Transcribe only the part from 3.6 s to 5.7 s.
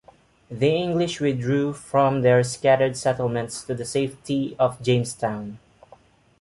to the safety of Jamestown.